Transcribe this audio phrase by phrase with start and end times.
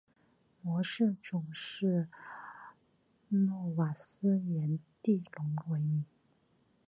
[0.63, 2.07] 模式种是
[3.29, 6.03] 诺瓦斯颜地龙为名。